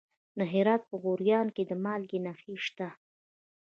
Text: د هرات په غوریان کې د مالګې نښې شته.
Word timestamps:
د 0.37 0.39
هرات 0.53 0.81
په 0.89 0.95
غوریان 1.03 1.47
کې 1.55 1.63
د 1.69 1.71
مالګې 1.83 2.19
نښې 2.25 2.55
شته. 2.65 2.87